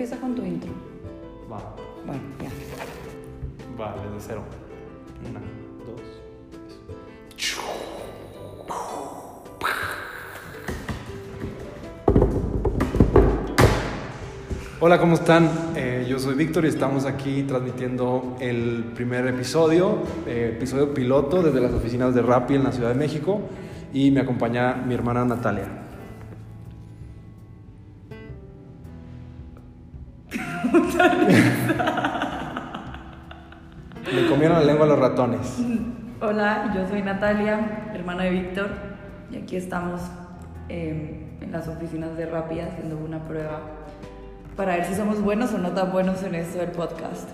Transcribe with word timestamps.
Empiezas 0.00 0.18
con 0.20 0.34
tu 0.34 0.42
intro. 0.42 0.70
Va, 1.52 1.76
Bueno, 2.06 2.22
ya. 2.40 2.48
va, 3.78 3.94
desde 4.02 4.28
cero. 4.28 4.42
Una, 5.28 5.40
dos. 5.84 6.00
Hola, 14.80 14.98
¿cómo 14.98 15.12
están? 15.12 15.50
Eh, 15.76 16.06
yo 16.08 16.18
soy 16.18 16.34
Víctor 16.34 16.64
y 16.64 16.68
estamos 16.68 17.04
aquí 17.04 17.42
transmitiendo 17.42 18.38
el 18.40 18.92
primer 18.94 19.26
episodio, 19.26 19.98
eh, 20.26 20.54
episodio 20.56 20.94
piloto 20.94 21.42
desde 21.42 21.60
las 21.60 21.74
oficinas 21.74 22.14
de 22.14 22.22
Rappi 22.22 22.54
en 22.54 22.64
la 22.64 22.72
Ciudad 22.72 22.88
de 22.88 22.94
México 22.94 23.42
y 23.92 24.10
me 24.10 24.20
acompaña 24.20 24.76
mi 24.76 24.94
hermana 24.94 25.26
Natalia. 25.26 25.89
Comieron 34.40 34.66
la 34.66 34.72
lengua 34.72 34.86
los 34.86 34.98
ratones. 34.98 35.58
Hola, 36.22 36.72
yo 36.74 36.88
soy 36.88 37.02
Natalia, 37.02 37.90
hermana 37.92 38.22
de 38.22 38.30
Víctor, 38.30 38.70
y 39.30 39.36
aquí 39.36 39.56
estamos 39.56 40.00
eh, 40.70 41.26
en 41.42 41.52
las 41.52 41.68
oficinas 41.68 42.16
de 42.16 42.24
Rappi 42.24 42.58
haciendo 42.58 42.96
una 42.96 43.22
prueba 43.26 43.60
para 44.56 44.76
ver 44.76 44.86
si 44.86 44.94
somos 44.94 45.20
buenos 45.20 45.52
o 45.52 45.58
no 45.58 45.72
tan 45.72 45.92
buenos 45.92 46.22
en 46.22 46.36
esto 46.36 46.58
del 46.58 46.70
podcast. 46.70 47.28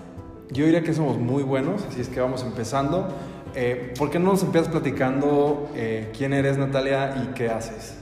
Yo 0.51 0.65
diría 0.65 0.83
que 0.83 0.93
somos 0.93 1.17
muy 1.17 1.43
buenos, 1.43 1.85
así 1.85 2.01
es 2.01 2.09
que 2.09 2.19
vamos 2.19 2.43
empezando. 2.43 3.07
Eh, 3.55 3.93
¿Por 3.97 4.09
qué 4.09 4.19
no 4.19 4.33
nos 4.33 4.43
empiezas 4.43 4.69
platicando 4.69 5.71
eh, 5.75 6.11
quién 6.17 6.33
eres, 6.33 6.57
Natalia, 6.57 7.23
y 7.23 7.27
qué 7.33 7.49
haces? 7.49 7.97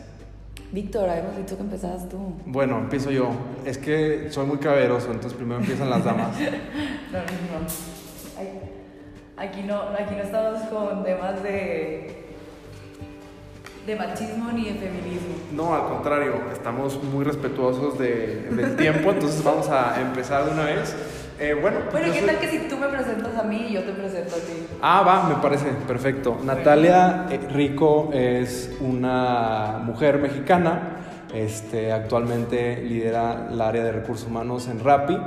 Víctor, 0.71 1.07
habíamos 1.07 1.37
dicho 1.37 1.55
que 1.55 1.61
empezabas 1.61 2.09
tú. 2.09 2.17
Bueno, 2.47 2.79
empiezo 2.79 3.11
yo. 3.11 3.29
Es 3.65 3.77
que 3.77 4.31
soy 4.31 4.47
muy 4.47 4.57
caberoso, 4.57 5.11
entonces 5.11 5.33
primero 5.33 5.59
empiezan 5.59 5.91
las 5.91 6.03
damas. 6.03 6.35
No, 6.39 7.19
no, 7.19 7.59
no. 7.59 7.67
Ay, 8.37 8.74
Aquí 9.37 9.63
no, 9.63 9.81
aquí 9.99 10.15
no 10.15 10.23
estamos 10.23 10.61
con 10.69 11.03
temas 11.03 11.43
de, 11.43 12.23
de 13.85 13.95
machismo 13.97 14.51
ni 14.53 14.65
de 14.65 14.73
feminismo. 14.75 15.35
No, 15.51 15.75
al 15.75 15.89
contrario, 15.89 16.35
estamos 16.53 17.03
muy 17.03 17.25
respetuosos 17.25 17.99
de- 17.99 18.43
del 18.51 18.75
tiempo, 18.77 19.11
entonces 19.11 19.43
vamos 19.43 19.67
a 19.69 19.99
empezar 19.99 20.45
de 20.45 20.51
una 20.51 20.63
vez. 20.63 20.95
Eh, 21.37 21.53
bueno, 21.53 21.79
Bueno, 21.91 22.07
yo 22.07 22.13
¿qué 22.13 22.19
soy- 22.19 22.27
tal 22.29 22.39
que 22.39 22.47
si 22.47 22.59
tú 22.69 22.77
me 22.77 22.87
presentas 22.87 23.35
a 23.35 23.43
mí 23.43 23.65
y 23.69 23.73
yo 23.73 23.83
te 23.83 23.91
presento 23.91 24.35
a 24.35 24.39
ti? 24.39 24.67
Ah, 24.81 25.01
va, 25.05 25.23
me 25.27 25.35
parece 25.41 25.65
perfecto. 25.85 26.37
Natalia 26.41 27.25
eh, 27.29 27.39
Rico 27.51 28.11
es 28.13 28.73
una 28.79 29.81
mujer 29.83 30.17
mexicana. 30.19 30.91
Este, 31.33 31.91
actualmente 31.91 32.81
lidera 32.83 33.49
el 33.51 33.59
área 33.59 33.83
de 33.83 33.91
recursos 33.91 34.27
humanos 34.27 34.69
en 34.69 34.79
Rappi 34.81 35.17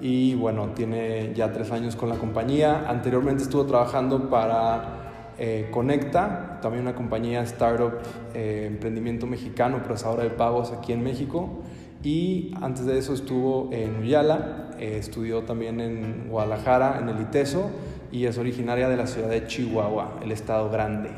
y 0.00 0.34
bueno, 0.34 0.70
tiene 0.74 1.32
ya 1.34 1.52
tres 1.52 1.70
años 1.72 1.96
con 1.96 2.08
la 2.08 2.16
compañía. 2.16 2.88
Anteriormente 2.88 3.42
estuvo 3.42 3.66
trabajando 3.66 4.30
para 4.30 5.34
eh, 5.38 5.68
Conecta, 5.70 6.58
también 6.60 6.82
una 6.82 6.94
compañía 6.94 7.42
startup, 7.42 7.94
eh, 8.34 8.66
emprendimiento 8.66 9.26
mexicano, 9.26 9.82
procesadora 9.82 10.24
de 10.24 10.30
pagos 10.30 10.72
aquí 10.72 10.92
en 10.92 11.02
México. 11.02 11.62
Y 12.02 12.54
antes 12.60 12.86
de 12.86 12.98
eso 12.98 13.12
estuvo 13.12 13.68
en 13.72 13.96
Uyala, 14.00 14.70
eh, 14.78 14.96
estudió 14.98 15.42
también 15.42 15.80
en 15.80 16.28
Guadalajara, 16.28 16.98
en 17.00 17.08
el 17.10 17.20
ITESO, 17.20 17.70
y 18.10 18.24
es 18.24 18.38
originaria 18.38 18.88
de 18.88 18.96
la 18.96 19.06
ciudad 19.06 19.28
de 19.28 19.46
Chihuahua, 19.46 20.18
el 20.22 20.32
estado 20.32 20.70
grande. 20.70 21.10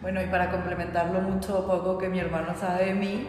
Bueno, 0.00 0.22
y 0.22 0.26
para 0.26 0.50
complementar 0.50 1.10
lo 1.10 1.20
mucho 1.20 1.58
o 1.58 1.66
poco 1.66 1.98
que 1.98 2.08
mi 2.08 2.20
hermano 2.20 2.54
sabe 2.58 2.86
de 2.86 2.94
mí, 2.94 3.26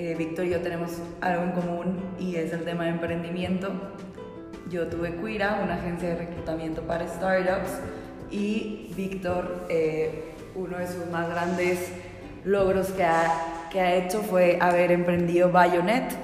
eh, 0.00 0.14
Víctor 0.16 0.46
y 0.46 0.50
yo 0.50 0.60
tenemos 0.60 0.92
algo 1.20 1.42
en 1.42 1.52
común 1.52 2.00
y 2.18 2.36
es 2.36 2.54
el 2.54 2.64
tema 2.64 2.84
de 2.84 2.90
emprendimiento. 2.90 3.70
Yo 4.70 4.86
tuve 4.86 5.16
Cuira, 5.16 5.60
una 5.62 5.74
agencia 5.74 6.08
de 6.08 6.16
reclutamiento 6.16 6.80
para 6.82 7.06
startups, 7.06 7.70
y 8.30 8.94
Víctor, 8.96 9.66
eh, 9.68 10.32
uno 10.54 10.78
de 10.78 10.86
sus 10.86 11.06
más 11.10 11.28
grandes 11.28 11.92
logros 12.46 12.88
que 12.92 13.04
ha, 13.04 13.68
que 13.70 13.78
ha 13.78 13.94
hecho 13.96 14.22
fue 14.22 14.56
haber 14.58 14.90
emprendido 14.90 15.52
Bayonet 15.52 16.16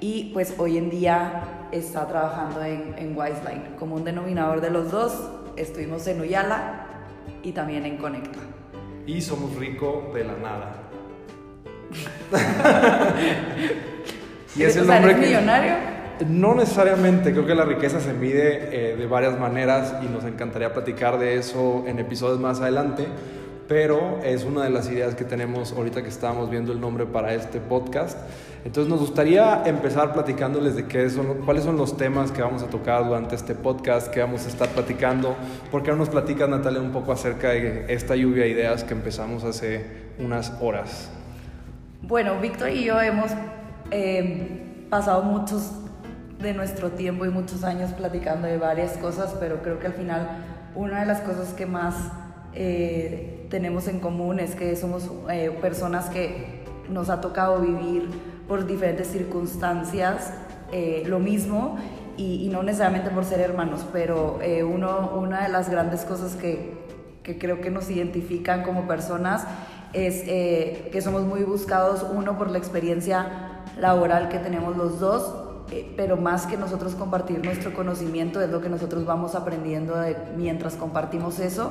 y 0.00 0.30
pues 0.32 0.54
hoy 0.56 0.78
en 0.78 0.90
día 0.90 1.66
está 1.72 2.06
trabajando 2.06 2.62
en, 2.62 2.94
en 2.98 3.18
Wiseline. 3.18 3.74
Como 3.80 3.96
un 3.96 4.04
denominador 4.04 4.60
de 4.60 4.70
los 4.70 4.92
dos, 4.92 5.28
estuvimos 5.56 6.06
en 6.06 6.20
Uyala 6.20 6.86
y 7.42 7.50
también 7.50 7.84
en 7.84 7.96
Conecta. 7.96 8.38
Y 9.06 9.20
somos 9.20 9.56
rico 9.56 10.12
de 10.14 10.22
la 10.22 10.34
nada. 10.34 10.83
y 14.56 14.62
es 14.62 14.76
el 14.76 14.86
nombre 14.86 15.12
¿eres 15.12 15.22
que... 15.22 15.28
millonario? 15.28 15.94
No 16.28 16.54
necesariamente, 16.54 17.32
creo 17.32 17.44
que 17.44 17.56
la 17.56 17.64
riqueza 17.64 18.00
se 18.00 18.12
mide 18.12 18.92
eh, 18.92 18.96
de 18.96 19.06
varias 19.06 19.38
maneras 19.38 19.94
y 20.00 20.06
nos 20.06 20.24
encantaría 20.24 20.72
platicar 20.72 21.18
de 21.18 21.36
eso 21.36 21.82
en 21.88 21.98
episodios 21.98 22.38
más 22.38 22.60
adelante, 22.60 23.06
pero 23.66 24.20
es 24.22 24.44
una 24.44 24.62
de 24.62 24.70
las 24.70 24.88
ideas 24.88 25.16
que 25.16 25.24
tenemos 25.24 25.72
ahorita 25.72 26.02
que 26.02 26.08
estábamos 26.08 26.50
viendo 26.50 26.72
el 26.72 26.80
nombre 26.80 27.04
para 27.04 27.34
este 27.34 27.58
podcast. 27.58 28.16
Entonces 28.64 28.88
nos 28.88 29.00
gustaría 29.00 29.64
empezar 29.66 30.12
platicándoles 30.12 30.76
de 30.76 30.86
qué 30.86 31.10
son, 31.10 31.42
cuáles 31.44 31.64
son 31.64 31.76
los 31.76 31.96
temas 31.96 32.30
que 32.30 32.42
vamos 32.42 32.62
a 32.62 32.66
tocar 32.66 33.04
durante 33.04 33.34
este 33.34 33.56
podcast, 33.56 34.08
que 34.08 34.20
vamos 34.20 34.46
a 34.46 34.48
estar 34.48 34.68
platicando. 34.68 35.34
¿Por 35.70 35.82
qué 35.82 35.90
no 35.90 35.96
nos 35.96 36.10
platicas, 36.10 36.48
Natalia, 36.48 36.80
un 36.80 36.92
poco 36.92 37.10
acerca 37.10 37.50
de 37.50 37.86
esta 37.88 38.14
lluvia 38.14 38.44
de 38.44 38.50
ideas 38.50 38.84
que 38.84 38.94
empezamos 38.94 39.42
hace 39.42 39.84
unas 40.18 40.52
horas? 40.60 41.10
Bueno, 42.06 42.38
Víctor 42.38 42.68
y 42.68 42.84
yo 42.84 43.00
hemos 43.00 43.30
eh, 43.90 44.86
pasado 44.90 45.22
muchos 45.22 45.72
de 46.38 46.52
nuestro 46.52 46.90
tiempo 46.90 47.24
y 47.24 47.30
muchos 47.30 47.64
años 47.64 47.92
platicando 47.92 48.46
de 48.46 48.58
varias 48.58 48.98
cosas, 48.98 49.34
pero 49.40 49.62
creo 49.62 49.78
que 49.78 49.86
al 49.86 49.94
final 49.94 50.28
una 50.74 51.00
de 51.00 51.06
las 51.06 51.22
cosas 51.22 51.54
que 51.54 51.64
más 51.64 51.94
eh, 52.52 53.46
tenemos 53.48 53.88
en 53.88 54.00
común 54.00 54.38
es 54.38 54.54
que 54.54 54.76
somos 54.76 55.10
eh, 55.30 55.50
personas 55.62 56.10
que 56.10 56.66
nos 56.90 57.08
ha 57.08 57.22
tocado 57.22 57.60
vivir 57.60 58.10
por 58.46 58.66
diferentes 58.66 59.06
circunstancias 59.06 60.34
lo 61.06 61.20
mismo 61.20 61.78
y, 62.16 62.44
y 62.44 62.48
no 62.48 62.64
necesariamente 62.64 63.10
por 63.10 63.24
ser 63.24 63.40
hermanos, 63.40 63.86
pero 63.92 64.40
uno, 64.68 65.12
una 65.14 65.44
de 65.44 65.48
las 65.48 65.70
grandes 65.70 66.04
cosas 66.04 66.34
que, 66.34 66.74
que 67.22 67.38
creo 67.38 67.60
que 67.60 67.70
nos 67.70 67.88
identifican 67.90 68.64
como 68.64 68.88
personas 68.88 69.46
es 69.94 70.22
eh, 70.26 70.88
que 70.92 71.00
somos 71.00 71.22
muy 71.22 71.44
buscados, 71.44 72.04
uno 72.12 72.36
por 72.36 72.50
la 72.50 72.58
experiencia 72.58 73.62
laboral 73.78 74.28
que 74.28 74.38
tenemos 74.38 74.76
los 74.76 75.00
dos, 75.00 75.34
eh, 75.70 75.92
pero 75.96 76.16
más 76.16 76.46
que 76.46 76.56
nosotros 76.56 76.94
compartir 76.94 77.44
nuestro 77.44 77.72
conocimiento 77.72 78.40
es 78.40 78.50
lo 78.50 78.60
que 78.60 78.68
nosotros 78.68 79.06
vamos 79.06 79.34
aprendiendo 79.34 79.94
mientras 80.36 80.74
compartimos 80.74 81.38
eso. 81.38 81.70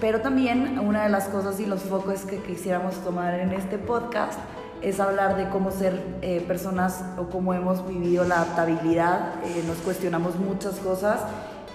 Pero 0.00 0.20
también 0.20 0.78
una 0.78 1.02
de 1.02 1.08
las 1.08 1.24
cosas 1.24 1.58
y 1.58 1.66
los 1.66 1.82
focos 1.82 2.20
que 2.20 2.36
quisiéramos 2.38 2.94
tomar 2.96 3.34
en 3.34 3.52
este 3.52 3.78
podcast 3.78 4.38
es 4.80 5.00
hablar 5.00 5.36
de 5.36 5.48
cómo 5.48 5.72
ser 5.72 6.00
eh, 6.22 6.44
personas 6.46 7.02
o 7.18 7.24
cómo 7.30 7.52
hemos 7.52 7.86
vivido 7.88 8.24
la 8.24 8.42
adaptabilidad. 8.42 9.34
Nos 9.66 9.78
cuestionamos 9.78 10.36
muchas 10.36 10.76
cosas 10.76 11.18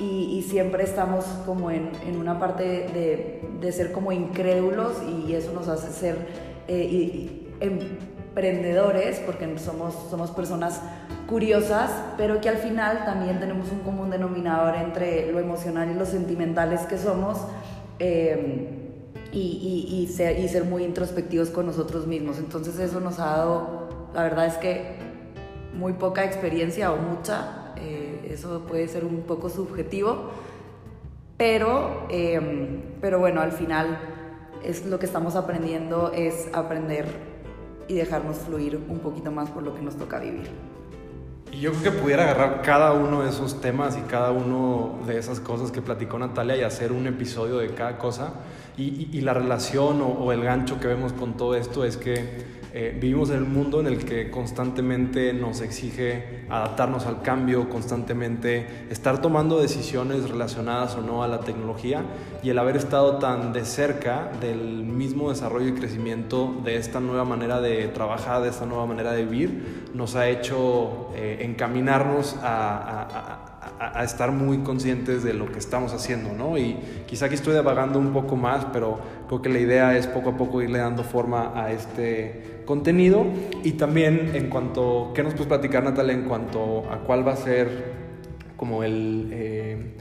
y, 0.04 0.38
y 0.38 0.42
siempre 0.44 0.84
estamos 0.84 1.26
como 1.46 1.72
en, 1.72 1.90
en 2.08 2.18
una 2.18 2.40
parte 2.40 2.64
de, 2.64 3.42
de 3.62 3.72
ser 3.72 3.92
como 3.92 4.12
incrédulos 4.12 4.94
y 5.28 5.34
eso 5.34 5.52
nos 5.54 5.68
hace 5.68 5.92
ser 5.92 6.18
eh, 6.68 6.84
y- 6.90 6.96
y 6.96 7.48
emprendedores 7.62 9.20
porque 9.26 9.58
somos, 9.60 9.94
somos 10.10 10.32
personas 10.32 10.82
curiosas, 11.28 11.92
pero 12.18 12.42
que 12.42 12.50
al 12.50 12.58
final 12.58 13.06
también 13.06 13.40
tenemos 13.40 13.72
un 13.72 13.80
común 13.80 14.10
denominador 14.10 14.76
entre 14.76 15.32
lo 15.32 15.40
emocional 15.40 15.90
y 15.92 15.94
lo 15.94 16.06
sentimentales 16.06 16.82
que 16.82 16.98
somos. 16.98 17.38
eh, 18.00 18.80
y, 19.32 19.40
y- 19.90 20.04
y 20.04 20.08
ser, 20.14 20.38
y 20.40 20.48
ser 20.48 20.64
muy 20.66 20.84
introspectivos 20.84 21.50
con 21.50 21.66
nosotros 21.66 22.06
mismos. 22.06 22.38
Entonces 22.38 22.78
eso 22.78 23.00
nos 23.00 23.18
ha 23.20 23.26
dado, 23.38 24.10
la 24.14 24.22
verdad 24.24 24.46
es 24.46 24.56
que 24.58 24.98
muy 25.76 25.94
poca 25.94 26.24
experiencia 26.24 26.92
o 26.92 26.98
mucha, 26.98 27.63
eh, 27.84 28.30
eso 28.32 28.62
puede 28.68 28.88
ser 28.88 29.06
un 29.06 29.22
poco 29.22 29.50
subjetivo, 29.50 30.32
pero, 31.38 32.08
eh, 32.10 32.82
pero 33.02 33.20
bueno, 33.20 33.42
al 33.42 33.52
final 33.52 34.00
es 34.64 34.86
lo 34.86 35.00
que 35.00 35.06
estamos 35.06 35.36
aprendiendo 35.36 36.12
es 36.14 36.48
aprender 36.54 37.06
y 37.88 37.96
dejarnos 37.96 38.38
fluir 38.38 38.80
un 38.88 39.00
poquito 39.00 39.32
más 39.32 39.50
por 39.50 39.64
lo 39.64 39.76
que 39.76 39.82
nos 39.82 39.98
toca 39.98 40.20
vivir. 40.20 40.50
Y 41.52 41.60
yo 41.60 41.72
creo 41.72 41.84
que 41.94 42.00
pudiera 42.00 42.24
agarrar 42.24 42.62
cada 42.64 42.94
uno 42.94 43.22
de 43.22 43.30
esos 43.30 43.62
temas 43.62 43.98
y 43.98 44.02
cada 44.02 44.32
uno 44.32 45.00
de 45.06 45.20
esas 45.20 45.40
cosas 45.40 45.72
que 45.72 45.82
platicó 45.82 46.18
Natalia 46.18 46.56
y 46.58 46.62
hacer 46.62 46.92
un 46.92 47.06
episodio 47.06 47.58
de 47.58 47.76
cada 47.76 47.98
cosa. 48.00 48.34
Y, 48.76 49.22
la 49.22 49.34
relación 49.34 50.02
o, 50.02 50.32
el 50.32 50.44
gancho 50.44 50.80
que 50.80 50.88
vemos 50.88 51.14
con 51.14 51.38
todo 51.38 51.56
esto 51.56 51.86
es 51.86 51.96
que 51.96 52.64
eh, 52.74 52.98
vivimos 53.00 53.30
en 53.30 53.44
un 53.44 53.54
mundo 53.54 53.80
en 53.80 53.86
el 53.86 54.04
que 54.04 54.32
constantemente 54.32 55.32
nos 55.32 55.62
exige 55.62 56.46
adaptarnos 56.50 57.06
al 57.06 57.22
cambio, 57.22 57.70
constantemente 57.70 58.88
estar 58.90 59.22
tomando 59.22 59.60
decisiones 59.60 60.28
relacionadas 60.28 60.96
o 60.96 61.02
no 61.02 61.24
a 61.24 61.28
la 61.28 61.42
tecnología 61.42 62.02
y 62.42 62.50
el 62.50 62.58
haber 62.58 62.76
estado 62.78 63.20
tan 63.20 63.54
de 63.54 63.64
cerca 63.64 64.32
del 64.42 64.84
mismo 64.84 65.30
desarrollo 65.30 65.68
y 65.68 65.74
crecimiento 65.74 66.60
de 66.64 66.78
esta 66.78 67.00
nueva 67.00 67.26
manera 67.26 67.62
de 67.62 67.88
trabajar, 67.90 68.42
de 68.42 68.50
esta 68.50 68.66
nueva 68.66 68.88
manera 68.88 69.12
de 69.12 69.24
vivir, 69.24 69.92
nos 69.94 70.16
ha 70.16 70.28
hecho 70.28 71.10
eh, 71.16 71.42
encaminarnos 71.42 72.38
a 72.42 72.74
a, 72.74 73.53
estar 74.04 74.32
muy 74.32 74.60
conscientes 74.60 75.24
de 75.24 75.34
lo 75.34 75.52
que 75.52 75.60
estamos 75.60 75.94
haciendo, 75.94 76.34
¿no? 76.34 76.58
Y 76.58 76.78
quizá 77.06 77.26
aquí 77.26 77.36
estoy 77.36 77.54
devagando 77.54 78.00
un 78.00 78.14
poco 78.14 78.36
más, 78.36 78.66
pero 78.72 79.00
creo 79.28 79.42
que 79.42 79.50
la 79.50 79.60
idea 79.60 79.98
es 79.98 80.08
poco 80.08 80.32
a 80.32 80.38
poco 80.38 80.62
irle 80.62 80.80
dando 80.80 81.04
forma 81.04 81.52
a 81.56 81.72
este 81.72 82.62
contenido. 82.66 83.26
Y 83.64 83.74
también 83.74 84.32
en 84.34 84.50
cuanto, 84.50 85.12
¿qué 85.14 85.24
nos 85.24 85.34
puedes 85.34 85.48
platicar, 85.48 85.84
Natalia, 85.84 86.14
en 86.14 86.24
cuanto 86.24 86.84
a 86.92 87.00
cuál 87.00 87.28
va 87.28 87.34
a 87.34 87.38
ser 87.38 87.94
como 88.58 88.84
el, 88.84 89.30
eh, 89.32 89.96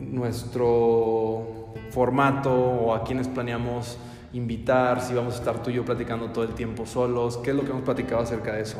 nuestro 0.00 1.74
formato 1.90 2.52
o 2.52 2.94
a 2.94 3.04
quienes 3.04 3.28
planeamos 3.28 3.98
invitar, 4.32 5.00
si 5.00 5.14
vamos 5.14 5.34
a 5.34 5.38
estar 5.38 5.62
tú 5.62 5.70
y 5.70 5.74
yo 5.74 5.84
platicando 5.84 6.30
todo 6.30 6.44
el 6.44 6.54
tiempo 6.54 6.86
solos, 6.86 7.38
qué 7.38 7.50
es 7.50 7.56
lo 7.56 7.64
que 7.64 7.70
hemos 7.70 7.82
platicado 7.82 8.22
acerca 8.22 8.52
de 8.52 8.62
eso? 8.62 8.78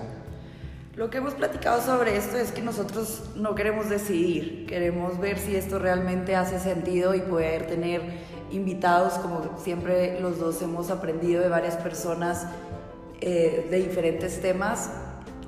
Lo 0.96 1.10
que 1.10 1.18
hemos 1.18 1.34
platicado 1.34 1.82
sobre 1.82 2.16
esto 2.16 2.38
es 2.38 2.52
que 2.52 2.62
nosotros 2.62 3.24
no 3.34 3.54
queremos 3.54 3.90
decidir, 3.90 4.64
queremos 4.66 5.18
ver 5.18 5.38
si 5.38 5.54
esto 5.54 5.78
realmente 5.78 6.34
hace 6.34 6.58
sentido 6.58 7.14
y 7.14 7.20
poder 7.20 7.66
tener 7.66 8.00
invitados, 8.50 9.12
como 9.18 9.58
siempre 9.58 10.18
los 10.22 10.38
dos 10.38 10.62
hemos 10.62 10.90
aprendido 10.90 11.42
de 11.42 11.50
varias 11.50 11.76
personas 11.76 12.46
eh, 13.20 13.68
de 13.70 13.76
diferentes 13.76 14.40
temas, 14.40 14.90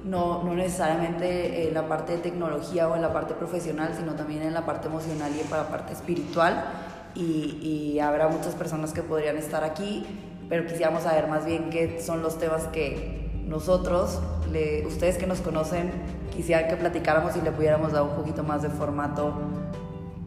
no, 0.04 0.44
no 0.44 0.52
necesariamente 0.52 1.66
en 1.66 1.72
la 1.72 1.88
parte 1.88 2.12
de 2.12 2.18
tecnología 2.18 2.86
o 2.86 2.94
en 2.94 3.00
la 3.00 3.14
parte 3.14 3.32
profesional, 3.32 3.94
sino 3.96 4.12
también 4.16 4.42
en 4.42 4.52
la 4.52 4.66
parte 4.66 4.88
emocional 4.88 5.32
y 5.34 5.40
en 5.40 5.50
la 5.50 5.68
parte 5.70 5.94
espiritual. 5.94 6.62
Y, 7.14 7.58
y 7.94 8.00
habrá 8.00 8.28
muchas 8.28 8.54
personas 8.54 8.92
que 8.92 9.02
podrían 9.02 9.38
estar 9.38 9.64
aquí, 9.64 10.04
pero 10.50 10.66
quisiéramos 10.66 11.04
saber 11.04 11.26
más 11.26 11.46
bien 11.46 11.70
qué 11.70 12.02
son 12.02 12.22
los 12.22 12.38
temas 12.38 12.64
que 12.64 13.27
nosotros, 13.48 14.20
ustedes 14.86 15.16
que 15.16 15.26
nos 15.26 15.40
conocen, 15.40 15.90
quisieran 16.36 16.68
que 16.68 16.76
platicáramos 16.76 17.34
y 17.36 17.40
le 17.40 17.50
pudiéramos 17.50 17.92
dar 17.92 18.02
un 18.02 18.14
poquito 18.14 18.44
más 18.44 18.62
de 18.62 18.68
formato 18.68 19.34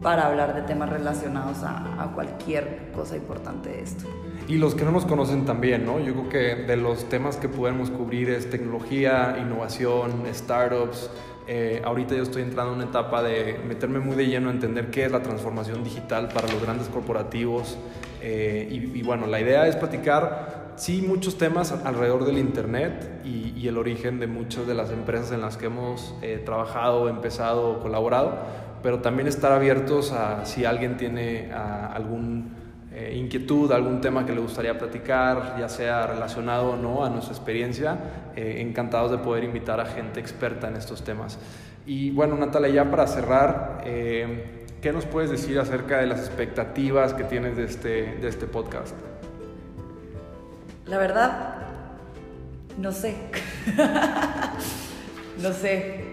para 0.02 0.26
hablar 0.26 0.54
de 0.54 0.62
temas 0.62 0.90
relacionados 0.90 1.58
a, 1.62 2.10
cualquier 2.14 2.90
cosa 2.92 3.16
importante 3.16 3.70
de 3.70 3.82
esto. 3.82 4.04
Y 4.48 4.58
los 4.58 4.74
que 4.74 4.84
no 4.84 4.90
nos 4.90 5.06
conocen 5.06 5.44
también, 5.44 5.86
¿no? 5.86 6.00
Yo 6.00 6.12
creo 6.14 6.28
que 6.28 6.62
de 6.64 6.76
los 6.76 7.08
temas 7.08 7.36
que 7.36 7.48
podemos 7.48 7.90
cubrir 7.90 8.28
es 8.28 8.50
tecnología, 8.50 9.36
innovación, 9.40 10.24
startups. 10.34 11.08
Eh, 11.46 11.80
ahorita 11.84 12.16
yo 12.16 12.24
estoy 12.24 12.42
entrando 12.42 12.72
en 12.72 12.80
una 12.80 12.88
etapa 12.88 13.22
de 13.22 13.60
meterme 13.66 14.00
muy 14.00 14.16
de 14.16 14.26
lleno 14.26 14.48
a 14.48 14.52
entender 14.52 14.90
qué 14.90 15.04
es 15.04 15.12
la 15.12 15.22
transformación 15.22 15.84
digital 15.84 16.28
para 16.28 16.48
los 16.48 16.60
grandes 16.60 16.88
corporativos. 16.88 17.78
Eh, 18.20 18.68
y, 18.68 18.98
y, 18.98 19.02
bueno, 19.02 19.26
la 19.26 19.40
idea 19.40 19.66
es 19.68 19.76
platicar 19.76 20.61
sí 20.76 21.02
muchos 21.02 21.38
temas 21.38 21.72
alrededor 21.72 22.24
del 22.24 22.38
Internet 22.38 23.20
y, 23.24 23.52
el 23.68 23.78
origen 23.78 24.18
de 24.18 24.26
muchas 24.26 24.66
de 24.66 24.74
las 24.74 24.90
empresas 24.90 25.30
en 25.30 25.40
las 25.40 25.56
que 25.56 25.66
hemos 25.66 26.16
eh, 26.20 26.42
trabajado, 26.44 27.08
empezado 27.08 27.70
o 27.70 27.78
colaborado, 27.78 28.36
pero 28.82 28.98
también 28.98 29.28
estar 29.28 29.52
abiertos 29.52 30.10
a 30.10 30.44
si 30.46 30.64
alguien 30.64 30.96
tiene 30.96 31.52
alguna 31.52 32.42
eh, 32.92 33.14
inquietud, 33.16 33.70
algún 33.70 34.00
tema 34.00 34.26
que 34.26 34.32
le 34.32 34.40
gustaría 34.40 34.76
platicar, 34.76 35.54
ya 35.60 35.68
sea 35.68 36.08
relacionado 36.08 36.70
o 36.70 36.76
no 36.76 37.04
a 37.04 37.08
nuestra 37.08 37.32
experiencia, 37.32 37.96
eh, 38.34 38.56
encantados 38.58 39.12
de 39.12 39.18
poder 39.18 39.44
invitar 39.44 39.78
a 39.78 39.86
gente 39.86 40.18
experta 40.18 40.66
en 40.66 40.74
estos 40.74 41.04
temas. 41.04 41.38
Y 41.86 42.10
bueno, 42.10 42.36
Natalia, 42.36 42.70
ya 42.70 42.90
para 42.90 43.06
cerrar, 43.06 43.82
¿qué 43.84 44.92
nos 44.92 45.06
puedes 45.06 45.30
decir 45.30 45.60
acerca 45.60 45.98
de 45.98 46.08
las 46.08 46.18
expectativas 46.18 47.14
que 47.14 47.22
tienes 47.22 47.56
de 47.56 47.64
este, 47.64 48.16
de 48.20 48.28
este 48.28 48.46
podcast? 48.46 48.96
La 50.86 50.98
verdad, 50.98 51.56
no 52.78 52.92
sé. 52.92 53.16
no 55.42 55.52
sé 55.52 56.12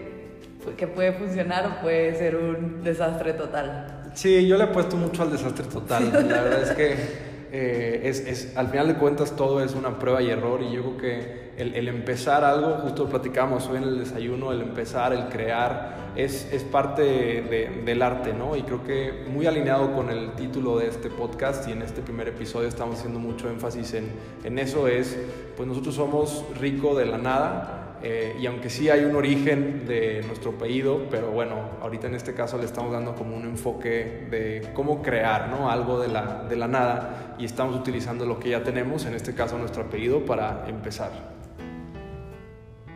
que 0.76 0.86
puede 0.86 1.12
funcionar 1.12 1.66
o 1.66 1.80
puede 1.82 2.16
ser 2.16 2.36
un 2.36 2.82
desastre 2.82 3.32
total. 3.32 4.10
Sí, 4.14 4.46
yo 4.46 4.56
le 4.56 4.64
he 4.64 4.66
puesto 4.68 4.96
mucho 4.96 5.22
al 5.22 5.32
desastre 5.32 5.66
total. 5.66 6.12
La 6.28 6.42
verdad 6.42 6.62
es 6.62 6.70
que 6.72 7.29
eh, 7.52 8.02
es, 8.04 8.20
es, 8.20 8.56
al 8.56 8.68
final 8.68 8.88
de 8.88 8.94
cuentas 8.94 9.34
todo 9.34 9.62
es 9.62 9.74
una 9.74 9.98
prueba 9.98 10.22
y 10.22 10.30
error 10.30 10.62
y 10.62 10.72
yo 10.72 10.82
creo 10.82 10.96
que 10.96 11.50
el, 11.60 11.88
empezar 11.88 12.44
algo, 12.44 12.78
justo 12.78 13.08
platicamos 13.08 13.66
hoy 13.68 13.78
en 13.78 13.82
el 13.82 13.98
desayuno, 13.98 14.52
el 14.52 14.62
empezar, 14.62 15.12
el 15.12 15.28
crear, 15.28 16.12
es, 16.16 16.50
es 16.52 16.62
parte 16.64 17.02
de, 17.02 17.82
del 17.84 18.02
arte, 18.02 18.32
¿no? 18.32 18.56
Y 18.56 18.62
creo 18.62 18.82
que 18.84 19.26
muy 19.28 19.46
alineado 19.46 19.92
con 19.92 20.10
el 20.10 20.32
título 20.32 20.78
de 20.78 20.88
este 20.88 21.10
podcast 21.10 21.68
y 21.68 21.72
en 21.72 21.82
este 21.82 22.02
primer 22.02 22.28
episodio 22.28 22.68
estamos 22.68 22.98
haciendo 22.98 23.18
mucho 23.18 23.50
énfasis 23.50 23.94
en, 23.94 24.10
en 24.44 24.58
eso, 24.58 24.88
es, 24.88 25.18
pues 25.56 25.68
nosotros 25.68 25.94
somos 25.94 26.44
rico 26.58 26.94
de 26.94 27.06
la 27.06 27.18
nada, 27.18 27.79
eh, 28.02 28.34
y 28.40 28.46
aunque 28.46 28.70
sí 28.70 28.88
hay 28.88 29.04
un 29.04 29.14
origen 29.14 29.86
de 29.86 30.22
nuestro 30.26 30.52
apellido, 30.52 31.06
pero 31.10 31.30
bueno, 31.30 31.56
ahorita 31.82 32.06
en 32.06 32.14
este 32.14 32.32
caso 32.32 32.56
le 32.56 32.64
estamos 32.64 32.92
dando 32.92 33.14
como 33.14 33.36
un 33.36 33.44
enfoque 33.44 34.26
de 34.30 34.70
cómo 34.72 35.02
crear 35.02 35.48
¿no? 35.48 35.70
algo 35.70 36.00
de 36.00 36.08
la, 36.08 36.44
de 36.48 36.56
la 36.56 36.66
nada 36.66 37.34
y 37.38 37.44
estamos 37.44 37.76
utilizando 37.76 38.24
lo 38.24 38.38
que 38.38 38.50
ya 38.50 38.64
tenemos, 38.64 39.04
en 39.04 39.14
este 39.14 39.34
caso 39.34 39.58
nuestro 39.58 39.82
apellido, 39.82 40.24
para 40.24 40.64
empezar. 40.66 41.10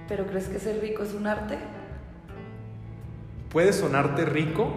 ¿Pero 0.09 0.27
crees 0.27 0.49
que 0.49 0.59
ser 0.59 0.81
rico 0.81 1.03
es 1.03 1.13
un 1.13 1.27
arte? 1.27 1.59
Puede 3.51 3.73
sonarte 3.73 4.25
rico, 4.25 4.77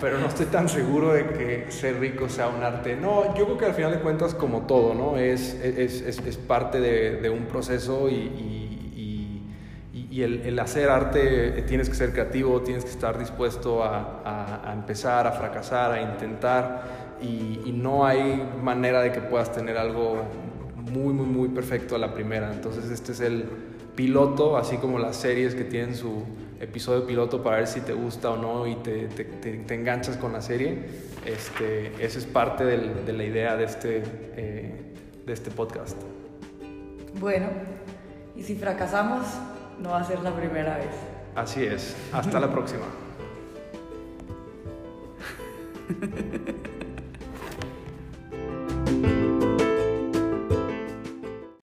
pero 0.00 0.18
no 0.18 0.26
estoy 0.26 0.46
tan 0.46 0.68
seguro 0.68 1.12
de 1.12 1.28
que 1.28 1.66
ser 1.70 2.00
rico 2.00 2.28
sea 2.28 2.48
un 2.48 2.62
arte. 2.62 2.96
No, 2.96 3.36
yo 3.36 3.44
creo 3.44 3.58
que 3.58 3.66
al 3.66 3.74
final 3.74 3.92
de 3.92 4.00
cuentas, 4.00 4.34
como 4.34 4.62
todo, 4.62 4.94
¿no? 4.94 5.16
Es, 5.16 5.54
es, 5.62 6.00
es, 6.00 6.18
es 6.26 6.36
parte 6.38 6.80
de, 6.80 7.20
de, 7.20 7.30
un 7.30 7.44
proceso 7.44 8.08
y 8.10 8.61
y 8.61 8.61
el, 10.20 10.58
hacer 10.58 10.90
arte 10.90 11.58
eh, 11.58 11.62
tienes 11.62 11.88
que 11.88 11.94
ser 11.94 12.12
creativo, 12.12 12.60
tienes 12.60 12.84
que 12.84 12.90
estar 12.90 13.18
dispuesto 13.18 13.82
a, 13.82 14.70
empezar, 14.74 15.26
a 15.26 15.32
fracasar, 15.32 15.92
a 15.92 16.02
intentar 16.02 16.82
y, 17.22 17.72
no 17.72 18.04
hay 18.04 18.46
manera 18.62 19.00
de 19.00 19.10
que 19.10 19.22
puedas 19.22 19.50
tener 19.52 19.78
algo 19.78 20.24
muy, 20.76 21.14
muy, 21.14 21.24
muy 21.24 21.48
perfecto 21.48 21.96
a 21.96 21.98
la 21.98 22.12
primera. 22.12 22.52
Entonces 22.52 22.90
este 22.90 23.12
es 23.12 23.20
el 23.20 23.46
piloto, 23.96 24.58
así 24.58 24.76
como 24.76 24.98
las 24.98 25.16
series 25.16 25.54
que 25.54 25.64
tienen 25.64 25.96
su 25.96 26.24
episodio 26.60 27.06
piloto 27.06 27.42
para 27.42 27.56
ver 27.56 27.66
si 27.66 27.80
te 27.80 27.94
gusta 27.94 28.30
o 28.30 28.36
no 28.36 28.66
y 28.66 28.76
te, 28.76 29.06
te, 29.08 29.74
enganchas 29.74 30.18
con 30.18 30.32
la 30.32 30.42
serie. 30.42 30.84
Este, 31.24 32.04
esa 32.04 32.18
es 32.18 32.26
parte 32.26 32.64
de 32.64 33.12
la 33.12 33.24
idea 33.24 33.56
de 33.56 33.64
este, 33.64 34.02
eh, 34.36 34.92
de 35.24 35.32
este 35.32 35.50
podcast. 35.50 35.96
Bueno, 37.18 37.46
y 38.36 38.42
si 38.42 38.54
fracasamos, 38.54 39.26
no 39.82 39.90
va 39.90 40.00
a 40.00 40.04
ser 40.04 40.20
la 40.20 40.34
primera 40.34 40.76
vez. 40.76 40.94
Así 41.34 41.64
es. 41.64 41.96
Hasta 42.12 42.38
la 42.38 42.50
próxima. 42.50 42.84